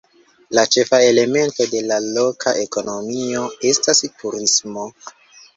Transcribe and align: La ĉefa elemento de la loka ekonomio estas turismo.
La 0.59 0.61
ĉefa 0.75 0.99
elemento 1.09 1.67
de 1.75 1.83
la 1.91 1.99
loka 2.07 2.53
ekonomio 2.63 3.45
estas 3.73 4.03
turismo. 4.23 4.89